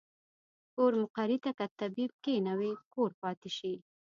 کور 0.75 0.91
مقري 1.01 1.37
ته 1.43 1.51
کۀ 1.57 1.65
طبيب 1.81 2.11
کښېنوې 2.23 2.71
کور 2.93 3.11
پاتې 3.21 3.49
شي 3.57 3.73